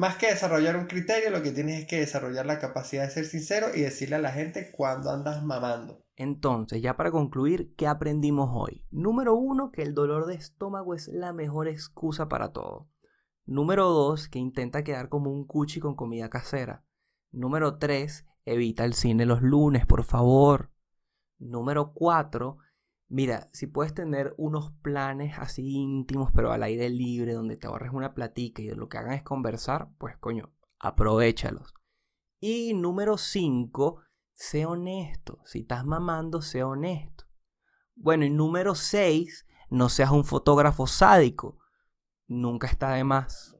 más 0.01 0.17
que 0.17 0.29
desarrollar 0.29 0.79
un 0.79 0.87
criterio, 0.87 1.29
lo 1.29 1.43
que 1.43 1.51
tienes 1.51 1.81
es 1.81 1.87
que 1.87 2.01
desarrollar 2.01 2.47
la 2.47 2.59
capacidad 2.59 3.05
de 3.05 3.11
ser 3.11 3.27
sincero 3.27 3.67
y 3.75 3.83
decirle 3.83 4.17
a 4.17 4.21
la 4.21 4.33
gente 4.33 4.73
cuando 4.73 5.11
andas 5.11 5.45
mamando. 5.45 6.03
Entonces, 6.17 6.81
ya 6.81 6.97
para 6.97 7.11
concluir, 7.11 7.75
¿qué 7.77 7.87
aprendimos 7.87 8.49
hoy? 8.51 8.83
Número 8.91 9.35
uno, 9.35 9.71
que 9.71 9.83
el 9.83 9.93
dolor 9.93 10.25
de 10.25 10.37
estómago 10.37 10.95
es 10.95 11.09
la 11.09 11.35
mejor 11.35 11.69
excusa 11.69 12.31
para 12.31 12.51
todo. 12.51 12.89
Número 13.45 13.91
dos, 13.91 14.31
que 14.31 14.39
intenta 14.39 14.85
quedar 14.85 15.11
como 15.11 15.31
un 15.31 15.47
cuchi 15.47 15.81
con 15.81 15.95
comida 15.97 16.31
casera. 16.31 16.83
Número 17.31 17.77
tres, 17.77 18.25
evita 18.47 18.87
el 18.87 18.95
cine 18.95 19.27
los 19.27 19.43
lunes, 19.43 19.85
por 19.85 20.05
favor. 20.05 20.71
Número 21.39 21.93
cuatro, 21.93 22.57
Mira, 23.13 23.51
si 23.53 23.67
puedes 23.67 23.93
tener 23.93 24.35
unos 24.39 24.71
planes 24.83 25.37
así 25.37 25.69
íntimos, 25.69 26.31
pero 26.33 26.53
al 26.53 26.63
aire 26.63 26.89
libre, 26.89 27.33
donde 27.33 27.57
te 27.57 27.67
ahorres 27.67 27.93
una 27.93 28.15
platica 28.15 28.63
y 28.63 28.71
lo 28.71 28.89
que 28.89 28.99
hagan 28.99 29.15
es 29.15 29.25
conversar, 29.25 29.89
pues 29.99 30.17
coño, 30.17 30.53
aprovechalos. 30.79 31.75
Y 32.39 32.73
número 32.73 33.19
5, 33.19 34.01
sé 34.33 34.65
honesto. 34.65 35.41
Si 35.45 35.63
estás 35.63 35.85
mamando, 35.85 36.41
sé 36.41 36.63
honesto. 36.63 37.25
Bueno, 37.97 38.25
y 38.25 38.31
número 38.31 38.77
6, 38.77 39.45
no 39.71 39.89
seas 39.89 40.13
un 40.13 40.25
fotógrafo 40.25 40.87
sádico. 40.87 41.59
Nunca 42.29 42.69
está 42.69 42.93
de 42.93 43.03
más. 43.03 43.57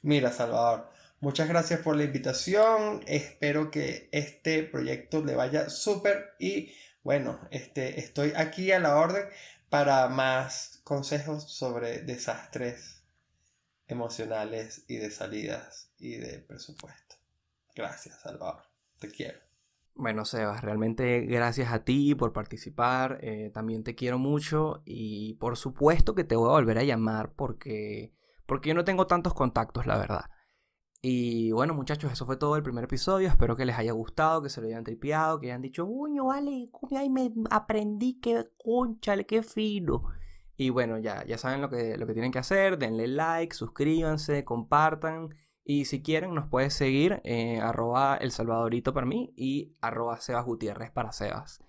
Mira, 0.00 0.32
Salvador, 0.32 0.90
muchas 1.24 1.48
gracias 1.48 1.80
por 1.80 1.96
la 1.96 2.04
invitación. 2.04 3.00
Espero 3.06 3.70
que 3.70 4.10
este 4.12 4.62
proyecto 4.62 5.24
le 5.24 5.34
vaya 5.34 5.70
súper 5.70 6.34
y 6.38 6.74
bueno, 7.02 7.40
este, 7.50 7.98
estoy 7.98 8.34
aquí 8.36 8.72
a 8.72 8.78
la 8.78 8.96
orden 8.96 9.24
para 9.70 10.06
más 10.08 10.82
consejos 10.84 11.50
sobre 11.50 12.02
desastres 12.02 13.02
emocionales 13.86 14.84
y 14.86 14.96
de 14.96 15.10
salidas 15.10 15.90
y 15.98 16.16
de 16.16 16.40
presupuesto. 16.40 17.16
Gracias, 17.74 18.20
Salvador. 18.20 18.62
Te 18.98 19.10
quiero. 19.10 19.38
Bueno, 19.94 20.26
Sebas, 20.26 20.60
realmente 20.60 21.22
gracias 21.22 21.72
a 21.72 21.84
ti 21.84 22.14
por 22.14 22.34
participar. 22.34 23.18
eh, 23.22 23.50
también 23.54 23.82
te 23.82 23.94
quiero 23.94 24.18
mucho 24.18 24.82
y 24.84 25.34
por 25.34 25.56
supuesto 25.56 26.14
que 26.14 26.24
te 26.24 26.36
voy 26.36 26.48
a 26.50 26.60
volver 26.60 26.78
a 26.78 26.84
llamar 26.84 27.32
porque, 27.32 28.12
porque 28.44 28.68
yo 28.68 28.74
no 28.74 28.84
tengo 28.84 29.06
tantos 29.06 29.32
contactos, 29.32 29.86
la 29.86 29.96
verdad. 29.96 30.24
Y 31.06 31.52
bueno, 31.52 31.74
muchachos, 31.74 32.10
eso 32.10 32.24
fue 32.24 32.38
todo 32.38 32.56
el 32.56 32.62
primer 32.62 32.84
episodio. 32.84 33.28
Espero 33.28 33.56
que 33.56 33.66
les 33.66 33.76
haya 33.76 33.92
gustado, 33.92 34.40
que 34.40 34.48
se 34.48 34.62
lo 34.62 34.68
hayan 34.68 34.84
tripeado, 34.84 35.38
que 35.38 35.48
hayan 35.48 35.60
dicho, 35.60 35.84
uño, 35.84 36.24
vale, 36.24 36.70
ahí 36.96 37.10
me 37.10 37.30
aprendí, 37.50 38.18
que 38.20 38.46
conchale, 38.56 39.26
qué 39.26 39.42
fino. 39.42 40.04
Y 40.56 40.70
bueno, 40.70 40.96
ya, 40.96 41.22
ya 41.26 41.36
saben 41.36 41.60
lo 41.60 41.68
que, 41.68 41.98
lo 41.98 42.06
que 42.06 42.14
tienen 42.14 42.32
que 42.32 42.38
hacer. 42.38 42.78
Denle 42.78 43.06
like, 43.06 43.54
suscríbanse, 43.54 44.46
compartan. 44.46 45.28
Y 45.62 45.84
si 45.84 46.02
quieren, 46.02 46.34
nos 46.34 46.48
puedes 46.48 46.72
seguir 46.72 47.20
en 47.24 47.60
arroba 47.60 48.16
el 48.16 48.30
salvadorito 48.30 48.94
para 48.94 49.04
mí 49.04 49.34
y 49.36 49.76
arroba 49.82 50.18
Sebas 50.22 50.46
Gutiérrez 50.46 50.90
para 50.90 51.12
Sebas. 51.12 51.62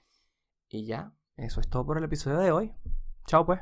Y 0.70 0.86
ya, 0.86 1.12
eso 1.36 1.60
es 1.60 1.68
todo 1.68 1.86
por 1.86 1.98
el 1.98 2.06
episodio 2.06 2.38
de 2.38 2.52
hoy. 2.54 2.74
Chao 3.28 3.46
pues. 3.46 3.60